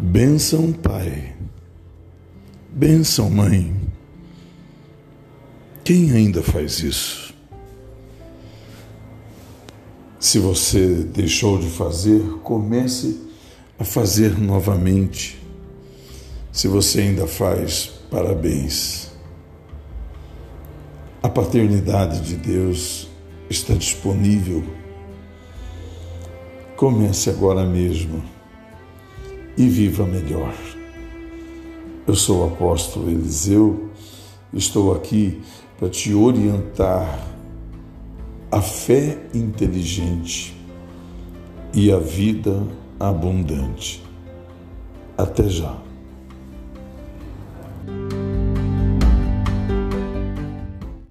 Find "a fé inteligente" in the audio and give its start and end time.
38.50-40.56